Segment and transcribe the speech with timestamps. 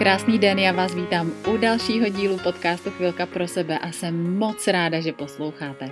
[0.00, 4.66] Krásný den, já vás vítám u dalšího dílu podcastu Chvilka pro sebe a jsem moc
[4.66, 5.90] ráda, že posloucháte.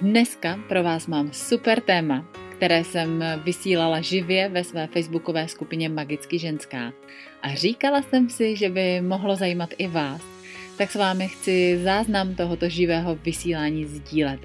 [0.00, 6.38] Dneska pro vás mám super téma, které jsem vysílala živě ve své facebookové skupině Magicky
[6.38, 6.92] ženská.
[7.42, 10.22] A říkala jsem si, že by mohlo zajímat i vás,
[10.78, 14.40] tak s vámi chci záznam tohoto živého vysílání sdílet.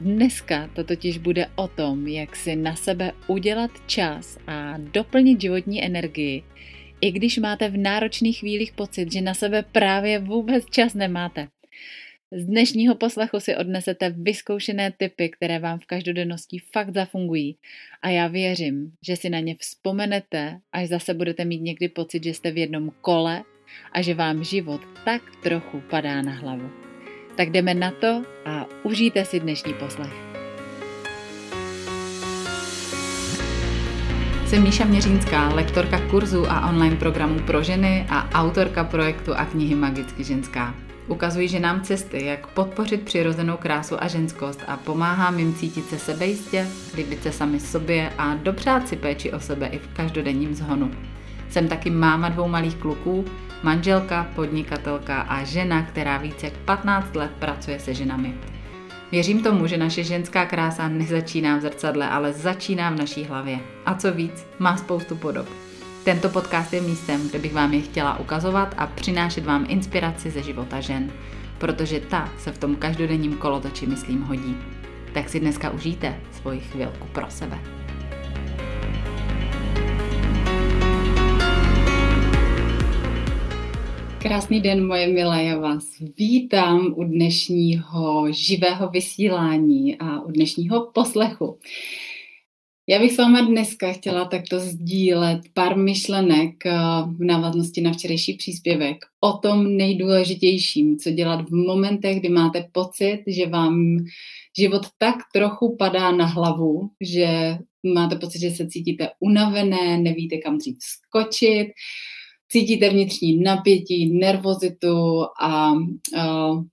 [0.00, 5.84] Dneska to totiž bude o tom, jak si na sebe udělat čas a doplnit životní
[5.84, 6.42] energii,
[7.04, 11.48] i když máte v náročných chvílích pocit, že na sebe právě vůbec čas nemáte.
[12.32, 17.56] Z dnešního poslechu si odnesete vyzkoušené typy, které vám v každodennosti fakt zafungují
[18.02, 22.34] a já věřím, že si na ně vzpomenete, až zase budete mít někdy pocit, že
[22.34, 23.42] jste v jednom kole
[23.92, 26.70] a že vám život tak trochu padá na hlavu.
[27.36, 30.33] Tak jdeme na to a užijte si dnešní poslech.
[34.46, 39.74] Jsem Míša Měřínská, lektorka kurzu a online programů pro ženy a autorka projektu a knihy
[39.74, 40.74] Magicky ženská.
[41.08, 46.66] Ukazuji ženám cesty, jak podpořit přirozenou krásu a ženskost a pomáhám jim cítit se sebejistě,
[46.96, 50.90] líbit se sami sobě a dopřát si péči o sebe i v každodenním zhonu.
[51.50, 53.24] Jsem taky máma dvou malých kluků,
[53.62, 58.34] manželka, podnikatelka a žena, která více jak 15 let pracuje se ženami.
[59.14, 63.58] Věřím tomu, že naše ženská krása nezačíná v zrcadle, ale začíná v naší hlavě.
[63.86, 65.46] A co víc, má spoustu podob.
[66.04, 70.42] Tento podcast je místem, kde bych vám je chtěla ukazovat a přinášet vám inspiraci ze
[70.42, 71.12] života žen,
[71.58, 74.56] protože ta se v tom každodenním kolotoči, myslím, hodí.
[75.12, 77.58] Tak si dneska užijte svoji chvilku pro sebe.
[84.24, 85.84] Krásný den, moje milé, já vás
[86.18, 91.58] vítám u dnešního živého vysílání a u dnešního poslechu.
[92.88, 96.72] Já bych s váma dneska chtěla takto sdílet pár myšlenek eh,
[97.18, 103.22] v návaznosti na včerejší příspěvek o tom nejdůležitějším, co dělat v momentech, kdy máte pocit,
[103.26, 103.96] že vám
[104.58, 107.58] život tak trochu padá na hlavu, že
[107.94, 111.68] máte pocit, že se cítíte unavené, nevíte kam dřív skočit,
[112.54, 115.74] cítíte vnitřní napětí, nervozitu a, a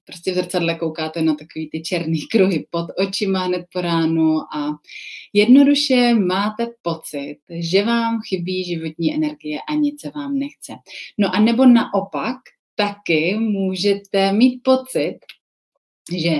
[0.06, 4.70] prostě v zrcadle koukáte na takový ty černý kruhy pod očima hned po ránu a
[5.34, 10.74] jednoduše máte pocit, že vám chybí životní energie a nic se vám nechce.
[11.18, 12.38] No a nebo naopak,
[12.76, 15.20] taky můžete mít pocit,
[16.18, 16.40] že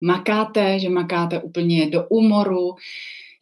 [0.00, 2.74] makáte, že makáte úplně do úmoru,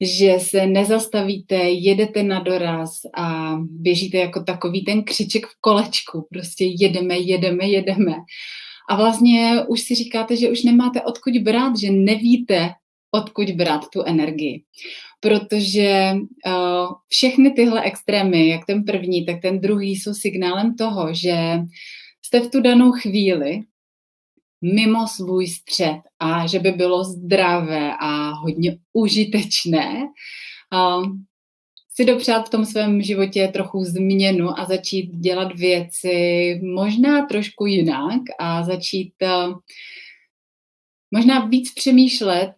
[0.00, 6.64] že se nezastavíte, jedete na doraz a běžíte jako takový ten křiček v kolečku, prostě
[6.80, 8.14] jedeme, jedeme, jedeme.
[8.90, 12.70] A vlastně už si říkáte, že už nemáte odkud brát, že nevíte,
[13.10, 14.62] odkud brát tu energii.
[15.20, 16.12] Protože
[16.46, 21.58] uh, všechny tyhle extrémy, jak ten první, tak ten druhý, jsou signálem toho, že
[22.22, 23.60] jste v tu danou chvíli
[24.62, 30.08] mimo svůj střed a že by bylo zdravé a hodně užitečné
[30.72, 31.24] um,
[31.94, 38.20] si dopřát v tom svém životě trochu změnu a začít dělat věci možná trošku jinak
[38.38, 39.58] a začít uh,
[41.10, 42.52] možná víc přemýšlet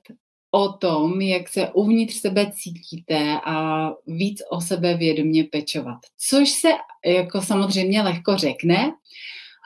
[0.51, 5.99] o tom, jak se uvnitř sebe cítíte a víc o sebe vědomě pečovat.
[6.29, 6.69] Což se
[7.07, 8.93] jako samozřejmě lehko řekne,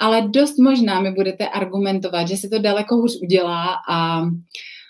[0.00, 4.22] ale dost možná mi budete argumentovat, že se to daleko hůř udělá a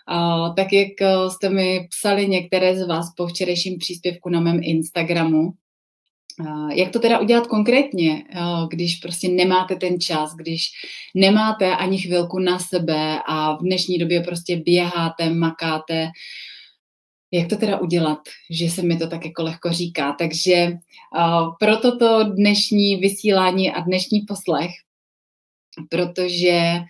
[0.09, 0.88] a tak jak
[1.32, 5.53] jste mi psali některé z vás po včerejším příspěvku na mém Instagramu,
[6.75, 8.25] jak to teda udělat konkrétně,
[8.69, 10.62] když prostě nemáte ten čas, když
[11.14, 16.09] nemáte ani chvilku na sebe a v dnešní době prostě běháte, makáte,
[17.32, 18.19] jak to teda udělat,
[18.50, 20.16] že se mi to tak jako lehko říká.
[20.19, 20.72] Takže
[21.60, 24.70] proto to dnešní vysílání a dnešní poslech
[25.91, 26.81] protože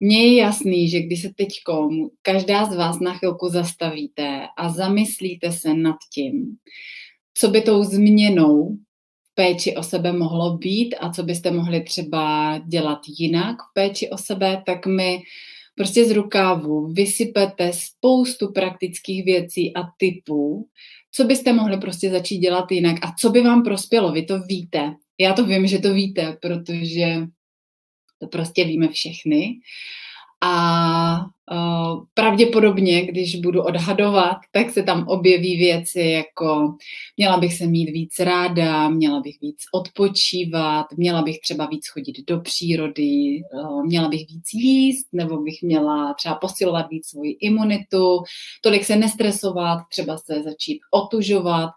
[0.00, 1.48] mně je jasný, že když se teď
[2.22, 6.56] každá z vás na chvilku zastavíte a zamyslíte se nad tím,
[7.34, 8.76] co by tou změnou
[9.30, 14.10] v péči o sebe mohlo být a co byste mohli třeba dělat jinak v péči
[14.10, 15.22] o sebe, tak mi
[15.74, 20.68] prostě z rukávu vysypete spoustu praktických věcí a typů,
[21.12, 24.12] co byste mohli prostě začít dělat jinak a co by vám prospělo.
[24.12, 24.94] Vy to víte.
[25.20, 27.16] Já to vím, že to víte, protože
[28.18, 29.60] to prostě víme všechny.
[30.40, 31.20] A
[31.52, 36.76] uh, pravděpodobně, když budu odhadovat, tak se tam objeví věci jako
[37.16, 42.16] měla bych se mít víc ráda, měla bych víc odpočívat, měla bych třeba víc chodit
[42.26, 48.22] do přírody, uh, měla bych víc jíst, nebo bych měla třeba posilovat víc svoji imunitu,
[48.60, 51.70] tolik se nestresovat, třeba se začít otužovat.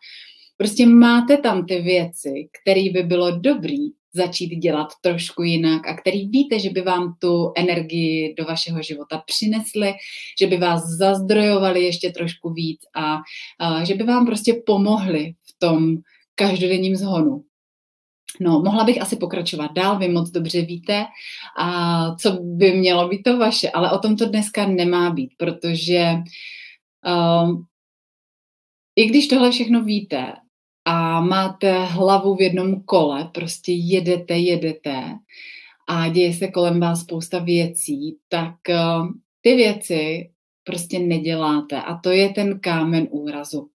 [0.57, 6.27] Prostě máte tam ty věci, které by bylo dobrý začít dělat trošku jinak a který
[6.27, 9.93] víte, že by vám tu energii do vašeho života přinesli,
[10.39, 13.17] že by vás zazdrojovali ještě trošku víc a,
[13.59, 15.97] a že by vám prostě pomohli v tom
[16.35, 17.43] každodenním zhonu.
[18.41, 21.05] No, mohla bych asi pokračovat dál, vy moc dobře víte,
[21.59, 26.13] a co by mělo být to vaše, ale o tom to dneska nemá být, protože
[27.07, 27.61] uh,
[28.95, 30.33] i když tohle všechno víte
[30.89, 35.03] a máte hlavu v jednom kole, prostě jedete, jedete
[35.87, 39.07] a děje se kolem vás spousta věcí, tak uh,
[39.41, 40.29] ty věci
[40.63, 43.69] prostě neděláte a to je ten kámen úrazu.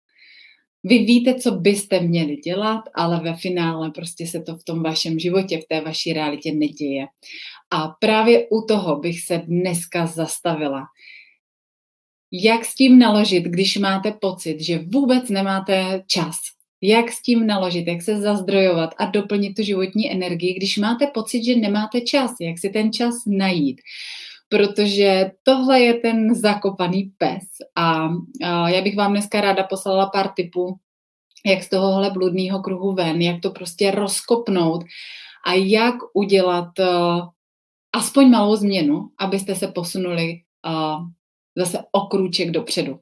[0.84, 5.18] Vy víte, co byste měli dělat, ale ve finále prostě se to v tom vašem
[5.18, 7.06] životě, v té vaší realitě neděje.
[7.70, 10.82] A právě u toho bych se dneska zastavila.
[12.32, 16.53] Jak s tím naložit, když máte pocit, že vůbec nemáte čas?
[16.86, 21.44] Jak s tím naložit, jak se zazdrojovat a doplnit tu životní energii, když máte pocit,
[21.44, 22.34] že nemáte čas?
[22.40, 23.80] Jak si ten čas najít?
[24.48, 27.44] protože tohle je ten zakopaný pes
[27.76, 28.08] a,
[28.44, 30.78] a já bych vám dneska ráda poslala pár tipů,
[31.46, 34.84] jak z tohohle bludného kruhu ven, jak to prostě rozkopnout
[35.46, 37.20] a jak udělat uh,
[37.92, 41.06] aspoň malou změnu, abyste se posunuli uh,
[41.56, 42.98] zase o krůček dopředu.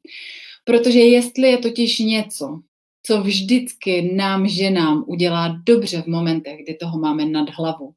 [0.64, 2.60] Protože jestli je totiž něco,
[3.02, 7.94] co vždycky nám ženám udělá dobře v momentech, kdy toho máme nad hlavu.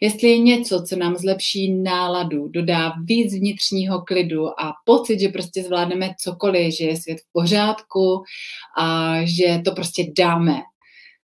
[0.00, 5.62] Jestli je něco, co nám zlepší náladu, dodá víc vnitřního klidu a pocit, že prostě
[5.62, 8.22] zvládneme cokoliv, že je svět v pořádku
[8.78, 10.60] a že to prostě dáme,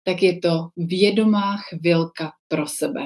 [0.04, 3.02] tak je to vědomá chvilka pro sebe.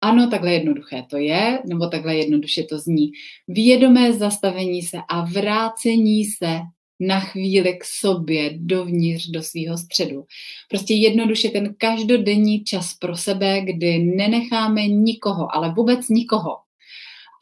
[0.00, 3.10] Ano, takhle jednoduché to je, nebo takhle jednoduše to zní.
[3.48, 6.60] Vědomé zastavení se a vrácení se
[7.00, 10.24] na chvíli k sobě, dovnitř, do svého středu.
[10.68, 16.56] Prostě jednoduše ten každodenní čas pro sebe, kdy nenecháme nikoho, ale vůbec nikoho,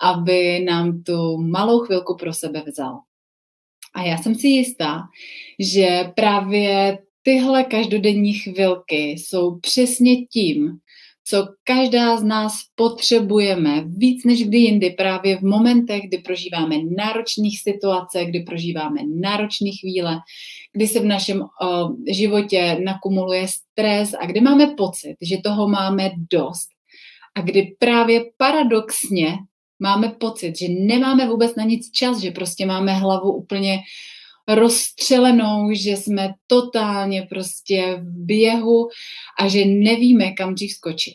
[0.03, 2.99] aby nám tu malou chvilku pro sebe vzal.
[3.95, 5.03] A já jsem si jistá,
[5.59, 10.79] že právě tyhle každodenní chvilky jsou přesně tím,
[11.27, 17.61] co každá z nás potřebujeme víc než kdy jindy právě v momentech, kdy prožíváme náročných
[17.61, 20.19] situace, kdy prožíváme náročné chvíle,
[20.73, 21.49] kdy se v našem uh,
[22.11, 26.69] životě nakumuluje stres a kdy máme pocit, že toho máme dost.
[27.35, 29.37] A kdy právě paradoxně
[29.79, 33.79] máme pocit, že nemáme vůbec na nic čas, že prostě máme hlavu úplně
[34.49, 38.89] rozstřelenou, že jsme totálně prostě v běhu
[39.41, 41.15] a že nevíme, kam dřív skočit.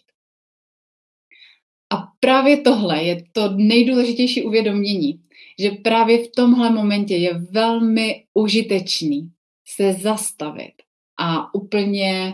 [1.94, 5.22] A právě tohle je to nejdůležitější uvědomění,
[5.60, 9.32] že právě v tomhle momentě je velmi užitečný
[9.68, 10.74] se zastavit
[11.20, 12.34] a úplně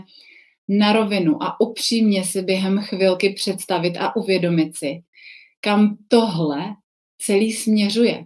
[0.67, 5.03] na rovinu a upřímně si během chvilky představit a uvědomit si,
[5.61, 6.65] kam tohle
[7.17, 8.25] celý směřuje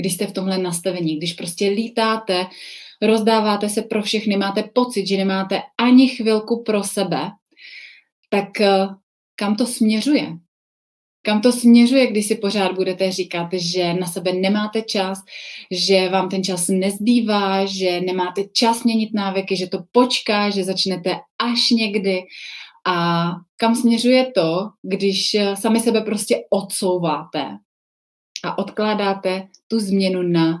[0.00, 2.46] když jste v tomhle nastavení, když prostě lítáte,
[3.02, 7.30] rozdáváte se pro všechny, máte pocit, že nemáte ani chvilku pro sebe,
[8.30, 8.88] tak eh,
[9.36, 10.32] kam to směřuje?
[11.22, 15.18] Kam to směřuje, když si pořád budete říkat, že na sebe nemáte čas,
[15.70, 21.16] že vám ten čas nezbývá, že nemáte čas měnit návyky, že to počká, že začnete
[21.38, 22.22] až někdy.
[22.86, 23.26] A
[23.56, 27.58] kam směřuje to, když eh, sami sebe prostě odsouváte
[28.44, 30.58] a odkládáte tu změnu na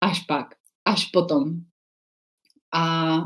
[0.00, 0.46] až pak,
[0.84, 1.54] až potom.
[2.74, 3.16] A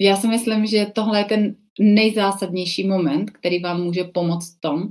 [0.00, 4.88] já si myslím, že tohle je ten nejzásadnější moment, který vám může pomoct v tom,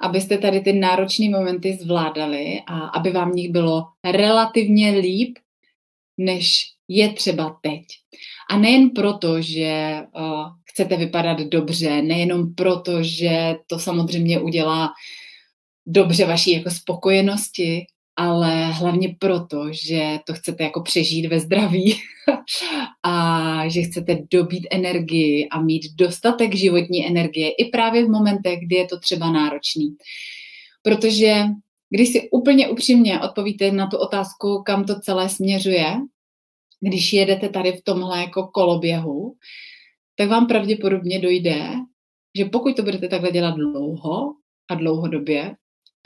[0.00, 5.38] abyste tady ty náročné momenty zvládali a aby vám nich bylo relativně líp,
[6.18, 7.84] než je třeba teď.
[8.50, 14.92] A nejen proto, že uh, chcete vypadat dobře, nejenom proto, že to samozřejmě udělá
[15.88, 21.94] dobře vaší jako spokojenosti, ale hlavně proto, že to chcete jako přežít ve zdraví
[23.02, 28.76] a že chcete dobít energii a mít dostatek životní energie i právě v momentech, kdy
[28.76, 29.96] je to třeba náročný.
[30.82, 31.44] Protože
[31.90, 35.96] když si úplně upřímně odpovíte na tu otázku, kam to celé směřuje,
[36.80, 39.34] když jedete tady v tomhle jako koloběhu,
[40.16, 41.72] tak vám pravděpodobně dojde,
[42.38, 44.34] že pokud to budete takhle dělat dlouho
[44.70, 45.54] a dlouhodobě,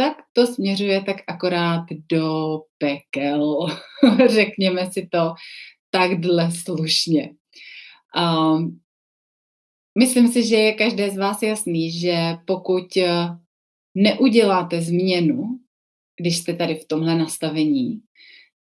[0.02, 3.66] tak to směřuje tak akorát do pekel.
[4.26, 5.35] Řekněme si to
[5.90, 7.30] takhle slušně.
[8.16, 8.80] Um,
[9.99, 12.16] myslím si, že je každé z vás jasný, že
[12.47, 13.28] pokud eh,
[13.94, 15.59] neuděláte změnu,
[16.21, 18.00] když jste tady v tomhle nastavení,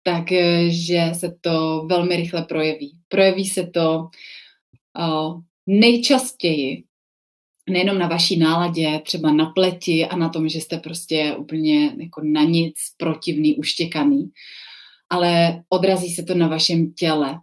[0.02, 2.98] tak eh, se to velmi rychle projeví.
[3.08, 4.08] Projeví se to
[4.98, 6.84] uh, nejčastěji
[7.70, 12.20] nejenom na vaší náladě, třeba na pleti a na tom, že jste prostě úplně jako
[12.24, 14.30] na nic protivný, uštěkaný,
[15.10, 17.38] ale odrazí se to na vašem těle,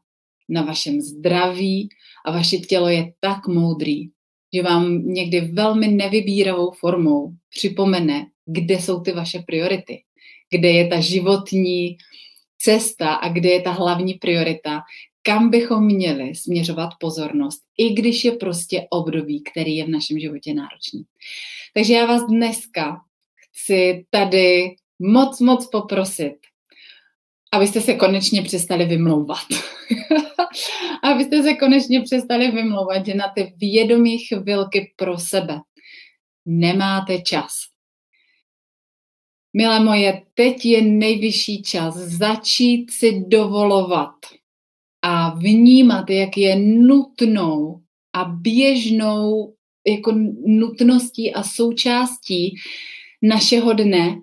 [0.50, 1.90] na vašem zdraví
[2.26, 4.10] a vaše tělo je tak moudrý,
[4.54, 10.04] že vám někdy velmi nevybíravou formou připomene, kde jsou ty vaše priority,
[10.50, 11.98] kde je ta životní
[12.58, 14.82] cesta a kde je ta hlavní priorita,
[15.24, 20.54] kam bychom měli směřovat pozornost, i když je prostě období, který je v našem životě
[20.54, 21.04] náročný.
[21.74, 23.02] Takže já vás dneska
[23.36, 26.36] chci tady moc, moc poprosit,
[27.52, 29.48] abyste se konečně přestali vymlouvat.
[31.04, 35.60] abyste se konečně přestali vymlouvat, že na ty vědomí chvilky pro sebe
[36.46, 37.52] nemáte čas.
[39.54, 44.16] Milé moje, teď je nejvyšší čas začít si dovolovat
[45.01, 47.79] a vnímat, jak je nutnou
[48.13, 49.53] a běžnou
[49.88, 50.12] jako
[50.46, 52.56] nutností a součástí
[53.22, 54.15] našeho dne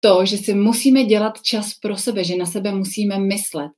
[0.00, 3.70] to, že si musíme dělat čas pro sebe, že na sebe musíme myslet.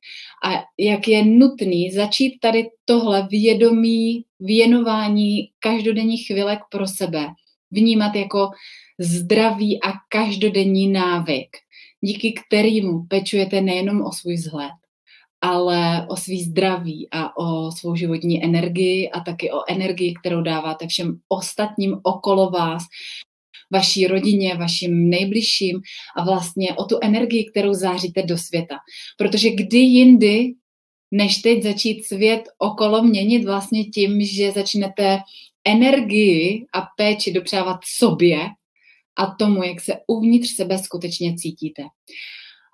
[0.44, 7.26] A jak je nutný začít tady tohle vědomí věnování každodenních chvilek pro sebe
[7.70, 8.50] vnímat jako
[8.99, 11.56] zdravý a každodenní návyk,
[12.00, 14.73] díky kterému pečujete nejenom o svůj vzhled,
[15.44, 20.86] ale o svý zdraví a o svou životní energii a taky o energii, kterou dáváte
[20.86, 22.82] všem ostatním okolo vás,
[23.72, 25.80] vaší rodině, vašim nejbližším
[26.16, 28.76] a vlastně o tu energii, kterou záříte do světa.
[29.18, 30.52] Protože kdy jindy,
[31.10, 35.18] než teď začít svět okolo měnit vlastně tím, že začnete
[35.64, 38.38] energii a péči dopřávat sobě
[39.16, 41.82] a tomu, jak se uvnitř sebe skutečně cítíte.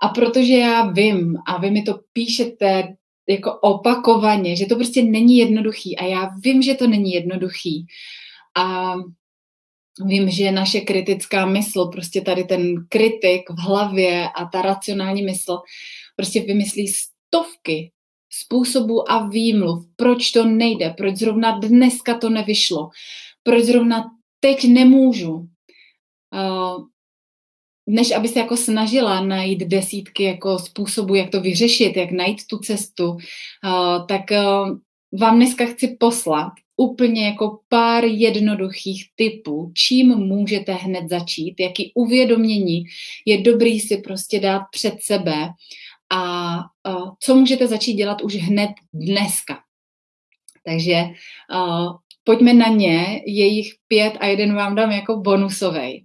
[0.00, 2.96] A protože já vím, a vy mi to píšete
[3.28, 7.86] jako opakovaně, že to prostě není jednoduchý a já vím, že to není jednoduchý.
[8.56, 8.94] A
[10.06, 15.58] vím, že naše kritická mysl, prostě tady ten kritik v hlavě a ta racionální mysl
[16.16, 17.92] prostě vymyslí stovky
[18.30, 22.88] způsobů a výmluv, proč to nejde, proč zrovna dneska to nevyšlo,
[23.42, 24.04] proč zrovna
[24.40, 25.32] teď nemůžu.
[25.32, 26.84] Uh,
[27.90, 32.58] než aby se jako snažila najít desítky jako způsobů, jak to vyřešit, jak najít tu
[32.58, 34.78] cestu, uh, tak uh,
[35.20, 42.84] vám dneska chci poslat úplně jako pár jednoduchých typů, čím můžete hned začít, jaký uvědomění
[43.26, 45.48] je dobrý si prostě dát před sebe
[46.10, 46.56] a
[46.88, 49.58] uh, co můžete začít dělat už hned dneska.
[50.64, 51.04] Takže
[52.24, 56.04] pojďme na ně, je jich pět a jeden vám dám jako bonusový.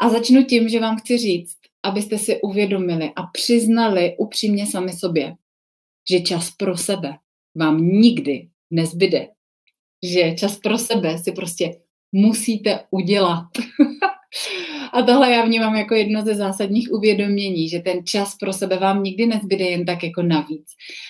[0.00, 5.34] A začnu tím, že vám chci říct, abyste si uvědomili a přiznali upřímně sami sobě,
[6.10, 7.14] že čas pro sebe
[7.54, 9.28] vám nikdy nezbyde.
[10.02, 11.76] Že čas pro sebe si prostě
[12.12, 13.48] musíte udělat.
[14.92, 19.02] a tohle já vnímám jako jedno ze zásadních uvědomění, že ten čas pro sebe vám
[19.02, 20.66] nikdy nezbyde jen tak jako navíc.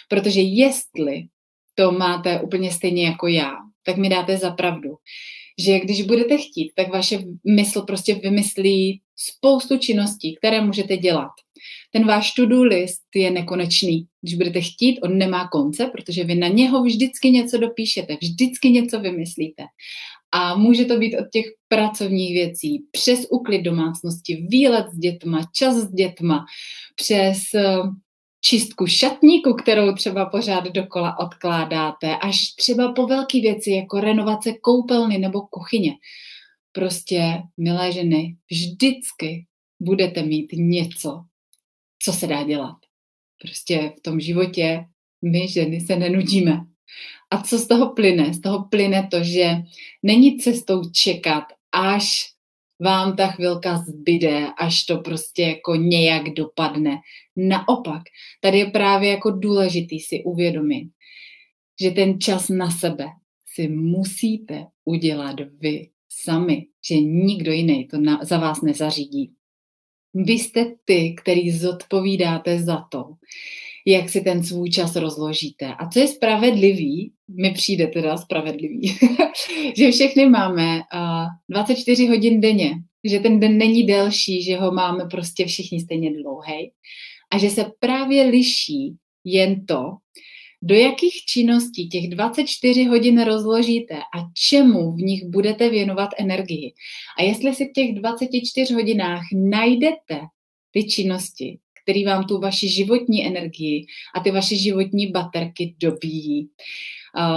[0.09, 1.27] Protože jestli
[1.75, 3.53] to máte úplně stejně jako já,
[3.87, 4.97] tak mi dáte za pravdu,
[5.61, 11.31] že když budete chtít, tak vaše mysl prostě vymyslí spoustu činností, které můžete dělat.
[11.93, 14.07] Ten váš to-do list je nekonečný.
[14.23, 19.01] Když budete chtít, on nemá konce, protože vy na něho vždycky něco dopíšete, vždycky něco
[19.01, 19.63] vymyslíte.
[20.33, 25.77] A může to být od těch pracovních věcí, přes úklid domácnosti, výlet s dětma, čas
[25.77, 26.45] s dětma,
[26.95, 27.39] přes
[28.41, 35.19] čistku šatníku, kterou třeba pořád dokola odkládáte, až třeba po velké věci, jako renovace koupelny
[35.19, 35.93] nebo kuchyně.
[36.73, 37.23] Prostě,
[37.57, 39.47] milé ženy, vždycky
[39.81, 41.25] budete mít něco,
[42.03, 42.77] co se dá dělat.
[43.43, 44.85] Prostě v tom životě
[45.23, 46.61] my ženy se nenudíme.
[47.31, 48.35] A co z toho plyne?
[48.35, 49.55] Z toho plyne to, že
[50.03, 52.33] není cestou čekat, až
[52.81, 56.97] vám ta chvilka zbyde, až to prostě jako nějak dopadne.
[57.37, 58.03] Naopak,
[58.41, 60.91] tady je právě jako důležitý si uvědomit,
[61.81, 63.07] že ten čas na sebe
[63.47, 69.33] si musíte udělat vy sami, že nikdo jiný to na, za vás nezařídí.
[70.15, 73.05] Vy jste ty, který zodpovídáte za to,
[73.87, 75.67] jak si ten svůj čas rozložíte.
[75.67, 78.99] A co je spravedlivý, mi přijde teda spravedlivý,
[79.77, 82.73] že všechny máme uh, 24 hodin denně,
[83.05, 86.73] že ten den není delší, že ho máme prostě všichni stejně dlouhý
[87.33, 88.95] a že se právě liší
[89.25, 89.83] jen to,
[90.63, 94.19] do jakých činností těch 24 hodin rozložíte a
[94.49, 96.73] čemu v nich budete věnovat energii.
[97.19, 100.21] A jestli si v těch 24 hodinách najdete
[100.71, 106.51] ty činnosti, které vám tu vaši životní energii a ty vaše životní baterky dobíjí,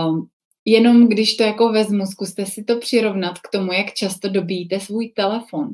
[0.07, 0.29] um,
[0.65, 5.09] jenom když to jako vezmu, zkuste si to přirovnat k tomu, jak často dobíjíte svůj
[5.09, 5.69] telefon.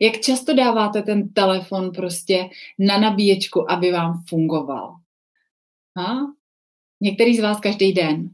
[0.00, 2.48] Jak často dáváte ten telefon prostě
[2.78, 4.94] na nabíječku, aby vám fungoval.
[5.96, 6.34] Ha?
[7.00, 8.30] Některý z vás každý den.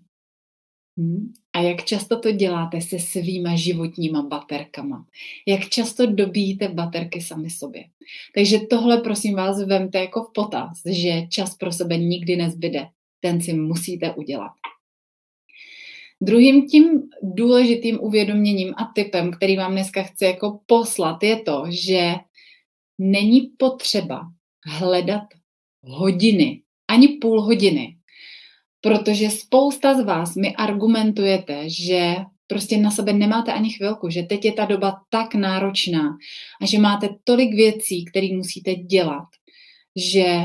[1.00, 1.32] Hm?
[1.54, 5.06] A jak často to děláte se svýma životníma baterkama?
[5.46, 7.84] Jak často dobíjíte baterky sami sobě?
[8.34, 12.87] Takže tohle prosím vás vemte jako v potaz, že čas pro sebe nikdy nezbyde.
[13.20, 14.52] Ten si musíte udělat.
[16.20, 22.12] Druhým tím důležitým uvědoměním a typem, který vám dneska chci jako poslat, je to, že
[22.99, 24.20] není potřeba
[24.66, 25.23] hledat
[25.82, 27.96] hodiny, ani půl hodiny,
[28.84, 34.44] protože spousta z vás mi argumentujete, že prostě na sebe nemáte ani chvilku, že teď
[34.44, 36.16] je ta doba tak náročná
[36.62, 39.24] a že máte tolik věcí, které musíte dělat,
[39.96, 40.44] že,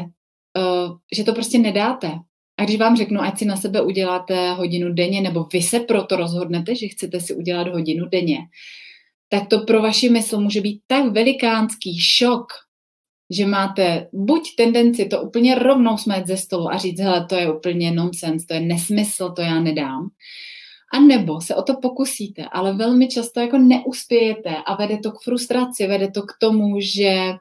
[0.58, 2.12] uh, že to prostě nedáte.
[2.58, 6.16] A když vám řeknu, ať si na sebe uděláte hodinu denně, nebo vy se proto
[6.16, 8.38] rozhodnete, že chcete si udělat hodinu denně,
[9.30, 12.48] tak to pro vaši mysl může být tak velikánský šok,
[13.30, 17.54] že máte buď tendenci to úplně rovnou smét ze stolu a říct, hele, to je
[17.54, 20.10] úplně nonsens, to je nesmysl, to já nedám,
[20.94, 25.22] a nebo se o to pokusíte, ale velmi často jako neuspějete a vede to k
[25.24, 27.34] frustraci, vede to k tomu, že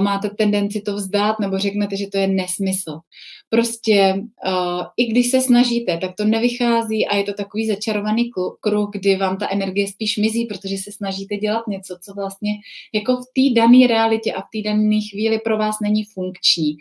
[0.00, 3.00] máte tendenci to vzdát nebo řeknete, že to je nesmysl.
[3.48, 4.14] Prostě
[4.46, 9.16] uh, i když se snažíte, tak to nevychází a je to takový začarovaný kruh, kdy
[9.16, 12.50] vám ta energie spíš mizí, protože se snažíte dělat něco, co vlastně
[12.94, 16.76] jako v té dané realitě a v té dané chvíli pro vás není funkční.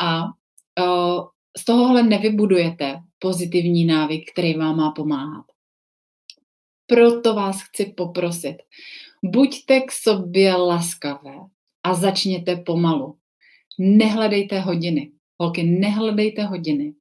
[0.00, 1.24] A uh,
[1.58, 5.44] z tohohle nevybudujete pozitivní návyk, který vám má pomáhat.
[6.86, 8.56] Proto vás chci poprosit,
[9.24, 11.55] buďte k sobě laskavé
[11.86, 13.16] a začněte pomalu.
[13.78, 15.10] Nehledejte hodiny.
[15.38, 16.92] Holky, nehledejte hodiny.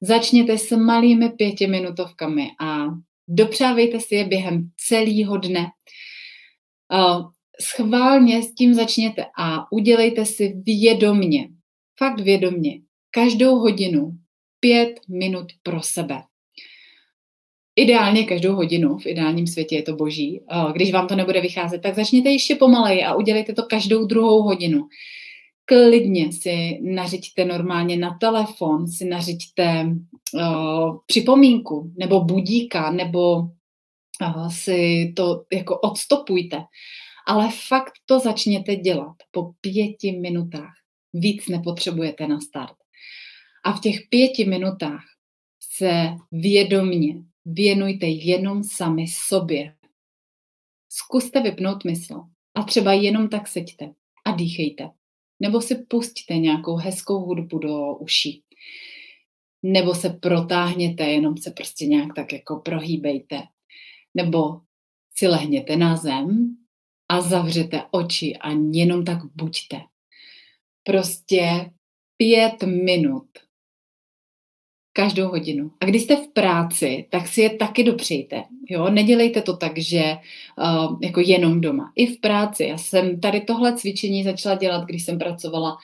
[0.00, 2.86] Začněte s malými pětiminutovkami a
[3.28, 5.66] dopřávejte si je během celého dne.
[7.60, 11.48] Schválně s tím začněte a udělejte si vědomně,
[11.98, 14.12] fakt vědomně, každou hodinu
[14.60, 16.22] pět minut pro sebe.
[17.80, 20.40] Ideálně každou hodinu, v ideálním světě je to boží.
[20.72, 24.88] Když vám to nebude vycházet, tak začněte ještě pomaleji a udělejte to každou druhou hodinu
[25.70, 29.86] klidně si nařiďte normálně na telefon, si nařiďte
[30.34, 36.56] uh, připomínku nebo budíka, nebo uh, si to jako odstopujte.
[37.26, 40.74] Ale fakt to začněte dělat po pěti minutách.
[41.12, 42.76] Víc nepotřebujete na start.
[43.64, 45.04] A v těch pěti minutách
[45.76, 47.14] se vědomně
[47.52, 49.74] věnujte jenom sami sobě.
[50.88, 52.22] Zkuste vypnout mysl
[52.54, 53.92] a třeba jenom tak seďte
[54.24, 54.90] a dýchejte.
[55.40, 58.42] Nebo si pustíte nějakou hezkou hudbu do uší.
[59.62, 63.42] Nebo se protáhněte, jenom se prostě nějak tak jako prohýbejte.
[64.14, 64.60] Nebo
[65.18, 66.56] si lehněte na zem
[67.08, 69.80] a zavřete oči a jenom tak buďte.
[70.82, 71.70] Prostě
[72.16, 73.28] pět minut
[74.92, 75.70] každou hodinu.
[75.80, 78.42] A když jste v práci, tak si je taky dopřejte.
[78.70, 78.90] Jo?
[78.90, 80.16] Nedělejte to tak, že
[80.58, 81.92] uh, jako jenom doma.
[81.96, 82.64] I v práci.
[82.64, 85.76] Já jsem tady tohle cvičení začala dělat, když jsem pracovala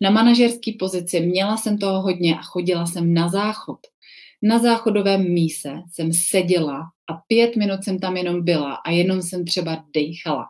[0.00, 1.20] na manažerské pozici.
[1.20, 3.78] Měla jsem toho hodně a chodila jsem na záchod.
[4.42, 9.44] Na záchodovém míse jsem seděla a pět minut jsem tam jenom byla a jenom jsem
[9.44, 10.44] třeba dejchala.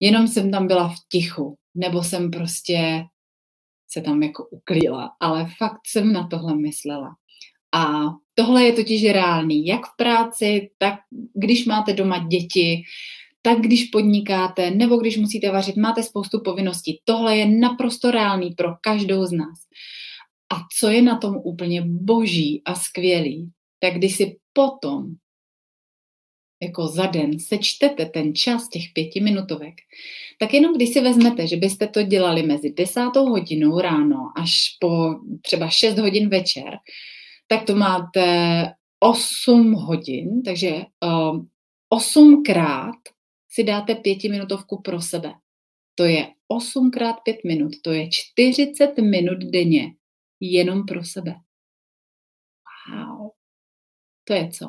[0.00, 3.04] Jenom jsem tam byla v tichu, nebo jsem prostě
[3.90, 7.16] se tam jako uklíla, ale fakt jsem na tohle myslela.
[7.74, 10.94] A tohle je totiž reálný, jak v práci, tak
[11.34, 12.82] když máte doma děti,
[13.42, 17.00] tak když podnikáte, nebo když musíte vařit, máte spoustu povinností.
[17.04, 19.58] Tohle je naprosto reálný pro každou z nás.
[20.52, 25.06] A co je na tom úplně boží a skvělý, tak když si potom
[26.62, 29.74] jako za den sečtete ten čas těch pěti minutovek,
[30.38, 35.14] tak jenom když si vezmete, že byste to dělali mezi desátou hodinou ráno až po
[35.42, 36.78] třeba 6 hodin večer,
[37.46, 38.24] tak to máte
[39.00, 40.70] 8 hodin, takže
[41.04, 41.48] um,
[41.94, 43.00] 8krát
[43.50, 45.32] si dáte pětiminutovku pro sebe.
[45.94, 48.08] To je 8 krát 5 minut, to je
[48.44, 49.94] 40 minut denně
[50.40, 51.34] jenom pro sebe.
[52.90, 53.30] Wow,
[54.24, 54.66] to je co?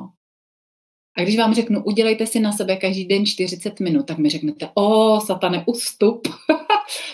[1.17, 4.69] A když vám řeknu, udělejte si na sebe každý den 40 minut, tak mi řeknete,
[4.75, 6.27] o, satane, ustup.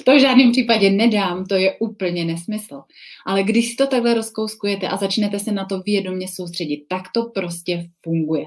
[0.03, 2.81] to v žádném případě nedám, to je úplně nesmysl.
[3.25, 7.23] Ale když si to takhle rozkouskujete a začnete se na to vědomě soustředit, tak to
[7.25, 8.45] prostě funguje.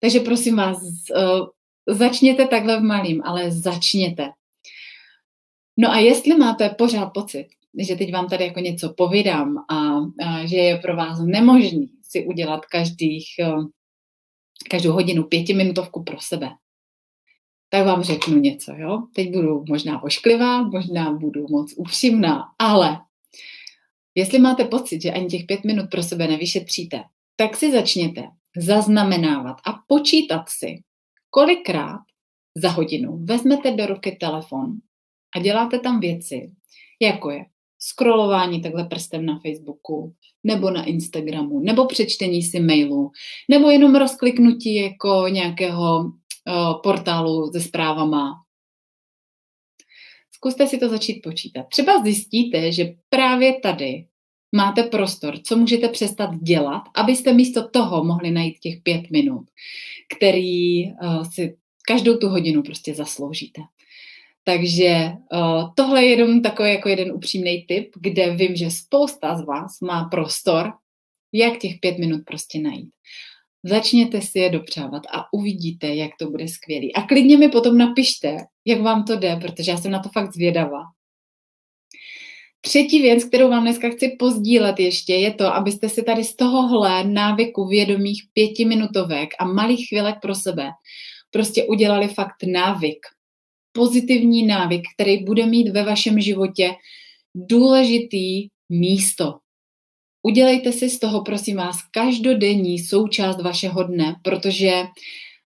[0.00, 1.46] Takže prosím vás, uh,
[1.96, 4.28] začněte takhle v malým, ale začněte.
[5.76, 7.46] No a jestli máte pořád pocit,
[7.78, 9.76] že teď vám tady jako něco povídám a,
[10.26, 13.26] a že je pro vás nemožný si udělat každých
[14.70, 16.50] každou hodinu pětiminutovku pro sebe,
[17.74, 19.02] tak vám řeknu něco, jo?
[19.14, 23.00] Teď budu možná ošklivá, možná budu moc upřímná, ale
[24.14, 27.02] jestli máte pocit, že ani těch pět minut pro sebe nevyšetříte,
[27.36, 28.22] tak si začněte
[28.56, 30.82] zaznamenávat a počítat si,
[31.30, 32.00] kolikrát
[32.56, 34.76] za hodinu vezmete do ruky telefon
[35.36, 36.50] a děláte tam věci,
[37.00, 37.44] jako je
[37.78, 43.10] scrollování takhle prstem na Facebooku, nebo na Instagramu, nebo přečtení si mailu,
[43.50, 46.12] nebo jenom rozkliknutí jako nějakého
[46.82, 48.32] portálu se zprávama.
[50.34, 51.66] Zkuste si to začít počítat.
[51.68, 54.06] Třeba zjistíte, že právě tady
[54.54, 59.44] máte prostor, co můžete přestat dělat, abyste místo toho mohli najít těch pět minut,
[60.16, 61.56] který uh, si
[61.88, 63.60] každou tu hodinu prostě zasloužíte.
[64.44, 69.44] Takže uh, tohle je jenom takový jako jeden upřímný tip, kde vím, že spousta z
[69.44, 70.72] vás má prostor,
[71.32, 72.90] jak těch pět minut prostě najít.
[73.64, 76.94] Začněte si je dopřávat a uvidíte, jak to bude skvělý.
[76.94, 80.34] A klidně mi potom napište, jak vám to jde, protože já jsem na to fakt
[80.34, 80.82] zvědavá.
[82.60, 87.04] Třetí věc, kterou vám dneska chci pozdílet ještě, je to, abyste si tady z tohohle
[87.04, 90.70] návyku vědomých pětiminutovek a malých chvílek pro sebe
[91.32, 93.06] prostě udělali fakt návyk.
[93.72, 96.70] Pozitivní návyk, který bude mít ve vašem životě
[97.34, 99.38] důležitý místo.
[100.22, 104.72] Udělejte si z toho, prosím vás, každodenní součást vašeho dne, protože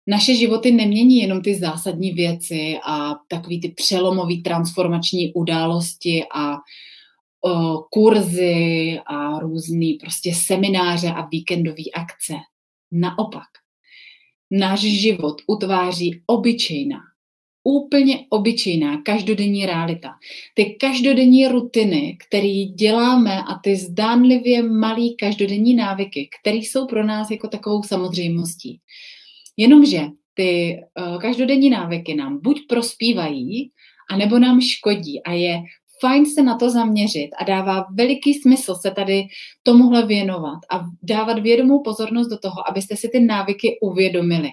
[0.06, 6.56] naše životy nemění jenom ty zásadní věci a takový ty přelomové transformační události a
[7.44, 12.34] o, kurzy a různé prostě semináře a víkendové akce.
[12.92, 13.48] Naopak,
[14.50, 17.00] náš život utváří obyčejná,
[17.64, 20.10] úplně obyčejná každodenní realita.
[20.54, 27.30] Ty každodenní rutiny, které děláme a ty zdánlivě malý každodenní návyky, které jsou pro nás
[27.30, 28.80] jako takovou samozřejmostí.
[29.56, 30.00] Jenomže
[30.34, 33.70] ty uh, každodenní návyky nám buď prospívají,
[34.10, 35.62] anebo nám škodí a je
[36.00, 39.26] fajn se na to zaměřit a dává veliký smysl se tady
[39.62, 44.50] tomuhle věnovat a dávat vědomou pozornost do toho, abyste si ty návyky uvědomili.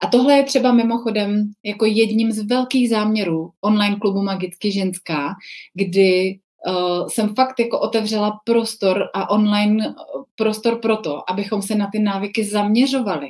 [0.00, 5.34] A tohle je třeba mimochodem jako jedním z velkých záměrů online klubu Magicky ženská,
[5.74, 9.94] kdy uh, jsem fakt jako otevřela prostor a online
[10.34, 13.28] prostor pro to, abychom se na ty návyky zaměřovali.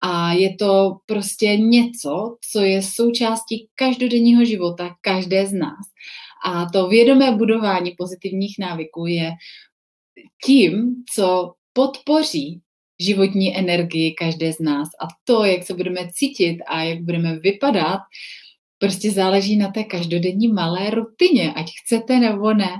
[0.00, 5.86] A je to prostě něco, co je součástí každodenního života každé z nás.
[6.46, 9.30] A to vědomé budování pozitivních návyků je
[10.44, 12.60] tím, co podpoří
[13.00, 14.88] životní energii každé z nás.
[14.88, 18.00] A to, jak se budeme cítit a jak budeme vypadat,
[18.78, 22.70] prostě záleží na té každodenní malé rutině, ať chcete nebo ne.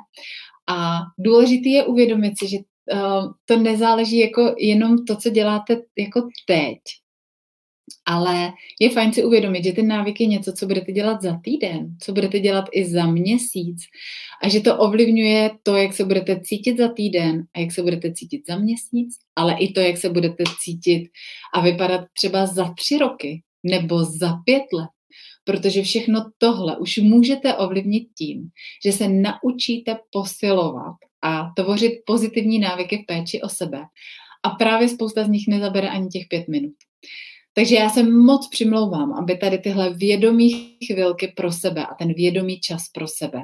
[0.69, 6.29] A důležité je uvědomit si, že uh, to nezáleží jako jenom to, co děláte jako
[6.47, 6.79] teď,
[8.07, 11.96] ale je fajn si uvědomit, že ten návyk je něco, co budete dělat za týden,
[12.03, 13.79] co budete dělat i za měsíc
[14.42, 18.12] a že to ovlivňuje to, jak se budete cítit za týden a jak se budete
[18.12, 21.09] cítit za měsíc, ale i to, jak se budete cítit
[21.55, 24.88] a vypadat třeba za tři roky nebo za pět let.
[25.44, 28.48] Protože všechno tohle už můžete ovlivnit tím,
[28.85, 33.83] že se naučíte posilovat a tvořit pozitivní návyky v péči o sebe.
[34.42, 36.74] A právě spousta z nich nezabere ani těch pět minut.
[37.59, 42.61] Takže já se moc přimlouvám, aby tady tyhle vědomí chvilky pro sebe a ten vědomý
[42.61, 43.42] čas pro sebe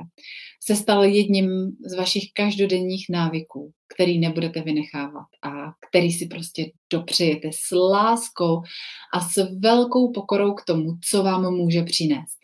[0.67, 1.49] se stal jedním
[1.87, 5.51] z vašich každodenních návyků, který nebudete vynechávat a
[5.89, 8.63] který si prostě dopřejete s láskou
[9.15, 12.39] a s velkou pokorou k tomu, co vám může přinést.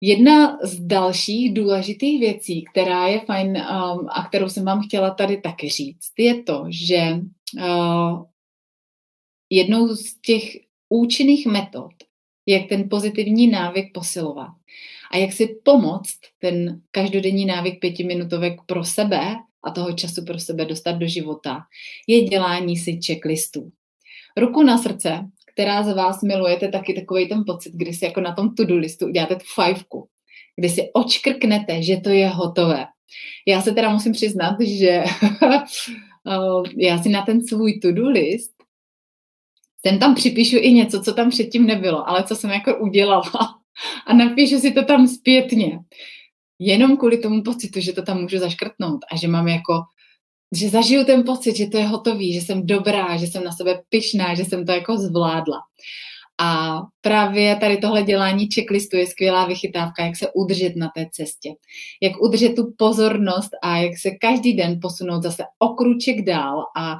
[0.00, 5.40] Jedna z dalších důležitých věcí, která je fajn um, a kterou jsem vám chtěla tady
[5.40, 7.20] taky říct, je to, že
[7.56, 8.22] uh,
[9.50, 10.42] jednou z těch
[10.88, 11.92] účinných metod,
[12.46, 14.50] jak ten pozitivní návyk posilovat
[15.10, 20.64] a jak si pomoct ten každodenní návyk pětiminutovek pro sebe a toho času pro sebe
[20.64, 21.60] dostat do života,
[22.06, 23.70] je dělání si checklistů.
[24.36, 28.34] Ruku na srdce, která z vás milujete taky takový ten pocit, kdy si jako na
[28.34, 30.08] tom to-do listu uděláte tu fajfku,
[30.56, 32.86] kdy si očkrknete, že to je hotové.
[33.46, 35.04] Já se teda musím přiznat, že
[36.76, 38.57] já si na ten svůj to-do list
[39.88, 43.32] ten tam připíšu i něco, co tam předtím nebylo, ale co jsem jako udělala
[44.06, 45.78] a napíšu si to tam zpětně.
[46.58, 49.72] Jenom kvůli tomu pocitu, že to tam můžu zaškrtnout a že mám jako,
[50.56, 53.82] že zažiju ten pocit, že to je hotový, že jsem dobrá, že jsem na sebe
[53.88, 55.58] pyšná, že jsem to jako zvládla.
[56.40, 61.48] A právě tady tohle dělání checklistu je skvělá vychytávka, jak se udržet na té cestě.
[62.02, 66.96] Jak udržet tu pozornost a jak se každý den posunout zase o kruček dál a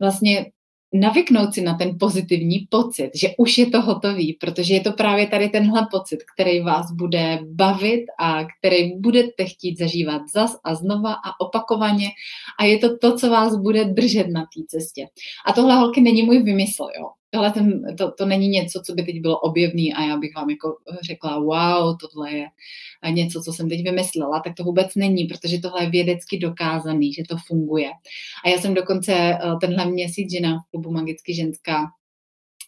[0.00, 0.46] vlastně
[0.92, 5.26] navyknout si na ten pozitivní pocit, že už je to hotový, protože je to právě
[5.26, 11.12] tady tenhle pocit, který vás bude bavit a který budete chtít zažívat zas a znova
[11.12, 12.08] a opakovaně
[12.58, 15.06] a je to to, co vás bude držet na té cestě.
[15.46, 17.19] A tohle holky není můj vymysl, jo.
[17.30, 20.50] Tohle ten, to, to není něco, co by teď bylo objevný a já bych vám
[20.50, 22.46] jako řekla, wow, tohle je
[23.10, 27.22] něco, co jsem teď vymyslela, tak to vůbec není, protože tohle je vědecky dokázaný, že
[27.28, 27.90] to funguje.
[28.44, 31.86] A já jsem dokonce eh, tenhle měsíc žena v klubu Magicky ženská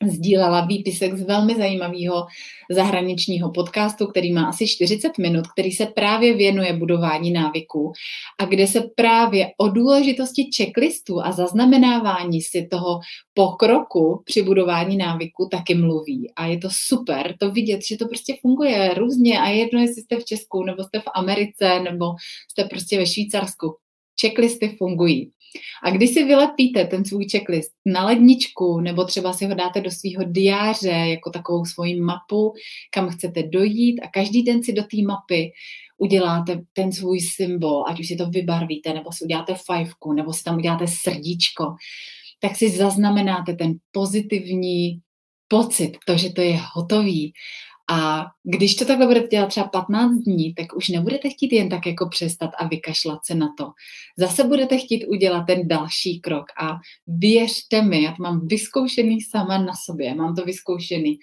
[0.07, 2.27] sdílela výpisek z velmi zajímavého
[2.71, 7.93] zahraničního podcastu, který má asi 40 minut, který se právě věnuje budování návyků
[8.41, 13.01] a kde se právě o důležitosti checklistů a zaznamenávání si toho
[13.35, 16.33] pokroku při budování návyku taky mluví.
[16.37, 20.17] A je to super to vidět, že to prostě funguje různě a jedno, jestli jste
[20.17, 22.07] v Česku, nebo jste v Americe, nebo
[22.51, 23.82] jste prostě ve Švýcarsku.
[24.23, 25.31] Checklisty fungují.
[25.83, 29.91] A když si vylepíte ten svůj checklist na ledničku, nebo třeba si ho dáte do
[29.91, 32.53] svého diáře jako takovou svoji mapu,
[32.91, 35.53] kam chcete dojít a každý den si do té mapy
[35.99, 40.43] uděláte ten svůj symbol, ať už si to vybarvíte, nebo si uděláte fajfku, nebo si
[40.43, 41.65] tam uděláte srdíčko,
[42.41, 45.01] tak si zaznamenáte ten pozitivní
[45.49, 47.33] pocit, to, že to je hotový.
[47.91, 51.87] A když to takhle budete dělat třeba 15 dní, tak už nebudete chtít jen tak
[51.87, 53.71] jako přestat a vykašlat se na to.
[54.19, 59.59] Zase budete chtít udělat ten další krok a věřte mi, já to mám vyzkoušený sama
[59.59, 61.19] na sobě, mám to vyzkoušený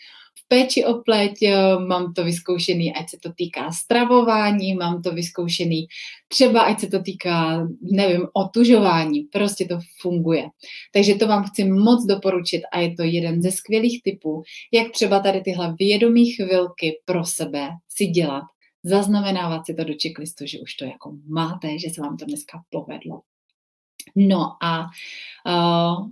[0.50, 1.38] péči o pleť,
[1.88, 5.88] mám to vyzkoušený, ať se to týká stravování, mám to vyzkoušený
[6.28, 10.50] třeba, ať se to týká, nevím, otužování, prostě to funguje.
[10.94, 15.20] Takže to vám chci moc doporučit a je to jeden ze skvělých typů, jak třeba
[15.20, 18.44] tady tyhle vědomí chvilky pro sebe si dělat,
[18.84, 22.62] zaznamenávat si to do checklistu, že už to jako máte, že se vám to dneska
[22.70, 23.22] povedlo.
[24.16, 24.86] No a
[25.48, 26.10] uh,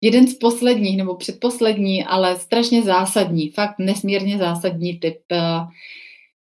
[0.00, 5.60] jeden z posledních, nebo předposlední, ale strašně zásadní, fakt nesmírně zásadní typ eh,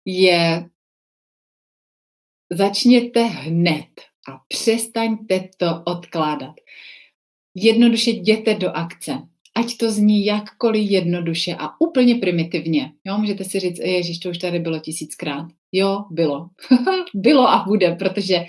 [0.04, 0.68] je
[2.52, 3.86] začněte hned
[4.28, 6.54] a přestaňte to odkládat.
[7.54, 9.18] Jednoduše jděte do akce.
[9.54, 12.92] Ať to zní jakkoliv jednoduše a úplně primitivně.
[13.04, 15.46] Jo, můžete si říct, ježiš, to už tady bylo tisíckrát.
[15.72, 16.48] Jo, bylo.
[17.14, 18.44] bylo a bude, protože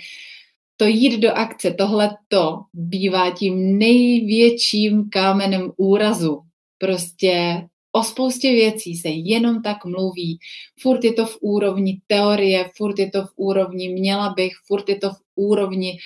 [0.79, 6.41] to jít do akce, tohle to bývá tím největším kámenem úrazu.
[6.77, 7.61] Prostě
[7.91, 10.39] o spoustě věcí se jenom tak mluví.
[10.79, 14.95] Furt je to v úrovni teorie, furt je to v úrovni měla bych, furt je
[14.95, 15.97] to v úrovni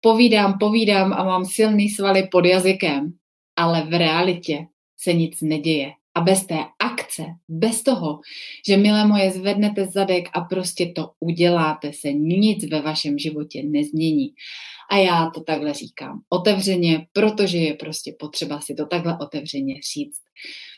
[0.00, 3.12] povídám, povídám a mám silný svaly pod jazykem.
[3.56, 5.92] Ale v realitě se nic neděje.
[6.18, 8.20] A bez té akce, bez toho,
[8.68, 14.28] že milé moje zvednete zadek a prostě to uděláte, se nic ve vašem životě nezmění.
[14.90, 20.20] A já to takhle říkám otevřeně, protože je prostě potřeba si to takhle otevřeně říct.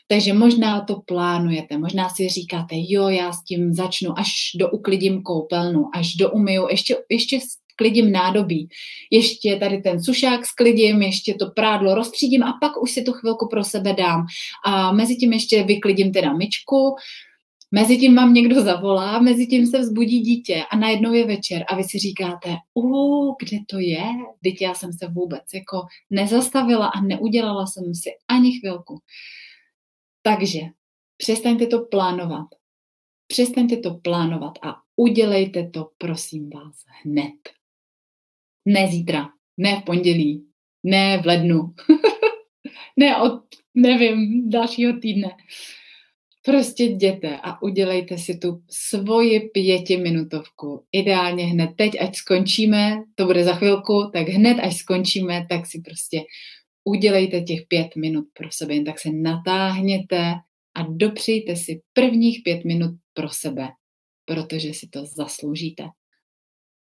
[0.07, 5.21] Takže možná to plánujete, možná si říkáte, jo, já s tím začnu, až do uklidím
[5.21, 7.39] koupelnu, až do umyju, ještě, ještě
[7.81, 8.69] sklidím nádobí,
[9.11, 13.47] ještě tady ten sušák sklidím, ještě to prádlo rozstřídím a pak už si to chvilku
[13.47, 14.25] pro sebe dám.
[14.65, 16.95] A mezi tím ještě vyklidím teda myčku,
[17.73, 21.75] Mezi tím vám někdo zavolá, mezi tím se vzbudí dítě a najednou je večer a
[21.75, 24.03] vy si říkáte, u, kde to je?
[24.43, 28.99] Teď já jsem se vůbec jako nezastavila a neudělala jsem si ani chvilku.
[30.21, 30.59] Takže
[31.17, 32.47] přestaňte to plánovat.
[33.27, 37.60] Přestaňte to plánovat a udělejte to, prosím vás, hned.
[38.65, 40.45] Ne zítra, ne v pondělí,
[40.83, 41.73] ne v lednu,
[42.99, 43.41] ne od,
[43.75, 45.29] nevím, dalšího týdne.
[46.45, 50.85] Prostě jděte a udělejte si tu svoji pětiminutovku.
[50.91, 55.81] Ideálně hned teď, ať skončíme, to bude za chvilku, tak hned, až skončíme, tak si
[55.81, 56.21] prostě
[56.83, 58.73] udělejte těch pět minut pro sebe.
[58.73, 60.33] Jen tak se natáhněte
[60.75, 63.67] a dopřejte si prvních pět minut pro sebe,
[64.25, 65.83] protože si to zasloužíte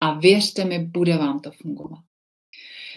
[0.05, 2.03] a věřte mi, bude vám to fungovat.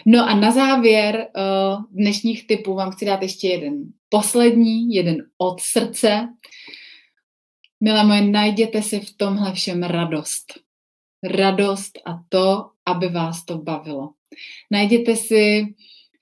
[0.05, 5.61] No a na závěr uh, dnešních typů vám chci dát ještě jeden poslední, jeden od
[5.61, 6.27] srdce.
[7.83, 10.53] Milé moje, najděte si v tomhle všem radost.
[11.23, 14.09] Radost a to, aby vás to bavilo.
[14.71, 15.65] Najděte si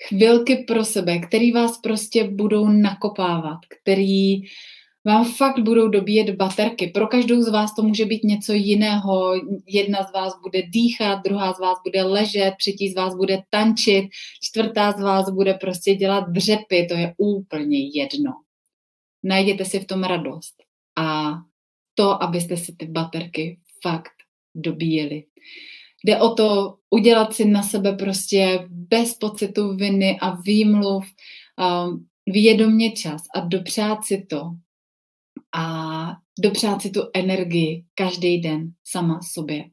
[0.07, 4.41] chvilky pro sebe, který vás prostě budou nakopávat, který
[5.07, 6.87] vám fakt budou dobíjet baterky.
[6.87, 9.33] Pro každou z vás to může být něco jiného.
[9.67, 14.05] Jedna z vás bude dýchat, druhá z vás bude ležet, třetí z vás bude tančit,
[14.41, 16.85] čtvrtá z vás bude prostě dělat dřepy.
[16.89, 18.31] To je úplně jedno.
[19.23, 20.55] Najděte si v tom radost.
[20.97, 21.33] A
[21.95, 24.13] to, abyste si ty baterky fakt
[24.55, 25.23] dobíjeli.
[26.03, 32.91] Jde o to udělat si na sebe prostě bez pocitu viny a výmluv um, vědomě
[32.91, 34.51] čas a dopřát si to
[35.57, 36.07] a
[36.39, 39.63] dopřát si tu energii každý den sama sobě.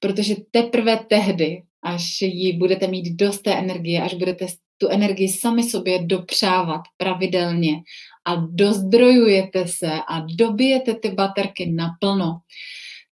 [0.00, 4.46] Protože teprve tehdy, až ji budete mít dost té energie, až budete
[4.78, 7.82] tu energii sami sobě dopřávat pravidelně
[8.24, 12.38] a dozdrojujete se a dobijete ty baterky naplno,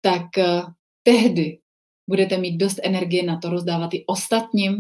[0.02, 0.70] tak uh,
[1.04, 1.58] tehdy
[2.10, 4.78] budete mít dost energie na to rozdávat i ostatním,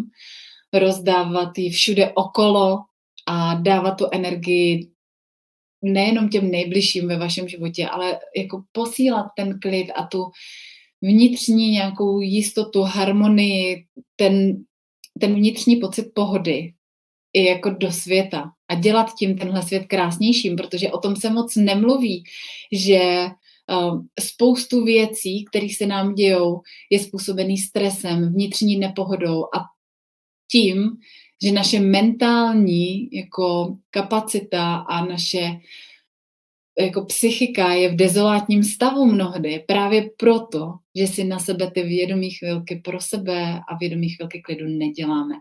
[0.74, 2.80] rozdávat ji všude okolo
[3.28, 4.91] a dávat tu energii
[5.82, 10.32] nejenom těm nejbližším ve vašem životě, ale jako posílat ten klid a tu
[11.02, 14.64] vnitřní nějakou jistotu, harmonii, ten,
[15.20, 16.74] ten vnitřní pocit pohody
[17.34, 18.52] i jako do světa.
[18.68, 22.24] A dělat tím tenhle svět krásnějším, protože o tom se moc nemluví,
[22.72, 23.26] že
[23.72, 29.60] uh, spoustu věcí, které se nám dějou, je způsobený stresem, vnitřní nepohodou a
[30.52, 30.90] tím,
[31.44, 35.52] že naše mentální jako kapacita a naše
[36.80, 42.30] jako psychika je v dezolátním stavu mnohdy právě proto, že si na sebe ty vědomí
[42.30, 45.36] chvilky pro sebe a vědomí chvilky klidu neděláme.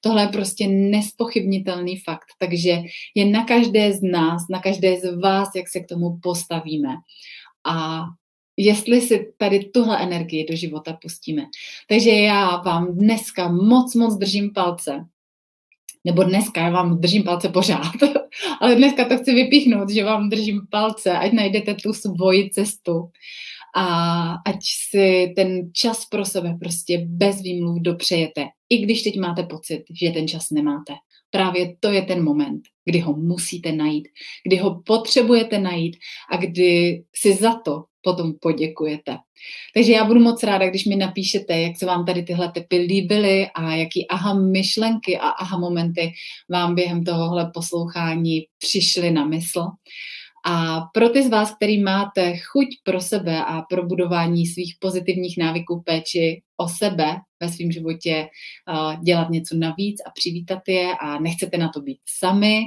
[0.00, 2.82] Tohle je prostě nespochybnitelný fakt, takže
[3.14, 6.94] je na každé z nás, na každé z vás, jak se k tomu postavíme.
[7.64, 8.04] A
[8.56, 11.42] jestli si tady tuhle energii do života pustíme.
[11.88, 15.04] Takže já vám dneska moc, moc držím palce,
[16.06, 17.92] nebo dneska, já vám držím palce pořád,
[18.60, 23.10] ale dneska to chci vypíchnout, že vám držím palce, ať najdete tu svoji cestu.
[23.76, 23.86] A
[24.46, 24.56] ať
[24.90, 30.10] si ten čas pro sebe prostě bez výmluv dopřejete, i když teď máte pocit, že
[30.10, 30.92] ten čas nemáte.
[31.30, 34.08] Právě to je ten moment, kdy ho musíte najít,
[34.46, 35.96] kdy ho potřebujete najít
[36.32, 39.16] a kdy si za to potom poděkujete.
[39.74, 43.46] Takže já budu moc ráda, když mi napíšete, jak se vám tady tyhle typy líbily
[43.54, 46.12] a jaký aha myšlenky a aha momenty
[46.50, 49.62] vám během tohohle poslouchání přišly na mysl.
[50.48, 55.38] A pro ty z vás, který máte chuť pro sebe a pro budování svých pozitivních
[55.38, 58.28] návyků péči o sebe ve svém životě,
[59.04, 62.62] dělat něco navíc a přivítat je a nechcete na to být sami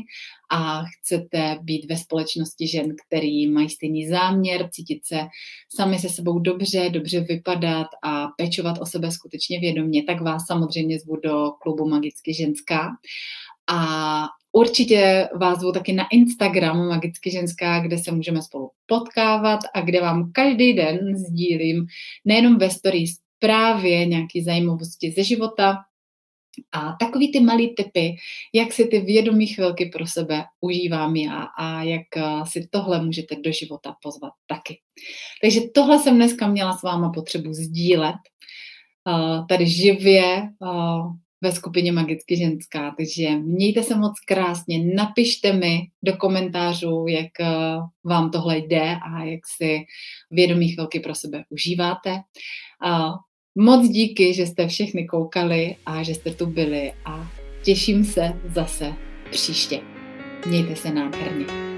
[0.52, 5.20] a chcete být ve společnosti žen, který mají stejný záměr, cítit se
[5.76, 11.00] sami se sebou dobře, dobře vypadat a pečovat o sebe skutečně vědomě, tak vás samozřejmě
[11.00, 12.90] zvu do klubu Magicky ženská.
[13.72, 14.26] A
[14.60, 20.02] Určitě vás zvu taky na Instagram Magicky ženská, kde se můžeme spolu potkávat a kde
[20.02, 21.86] vám každý den sdílím
[22.26, 25.78] nejenom ve stories právě nějaké zajímavosti ze života
[26.72, 28.16] a takový ty malý typy,
[28.54, 33.36] jak si ty vědomí chvilky pro sebe užívám já a jak eh, si tohle můžete
[33.36, 34.80] do života pozvat taky.
[35.42, 38.16] Takže tohle jsem dneska měla s váma potřebu sdílet
[39.08, 42.94] eh, tady živě eh, ve skupině Magicky ženská.
[42.98, 47.32] Takže mějte se moc krásně, napište mi do komentářů, jak
[48.06, 49.80] vám tohle jde a jak si
[50.32, 52.18] vědomí chvilky pro sebe užíváte.
[53.56, 57.32] Moc díky, že jste všechny koukali a že jste tu byli a
[57.64, 58.94] těším se zase
[59.32, 59.82] příště.
[60.48, 61.69] Mějte se nádherně.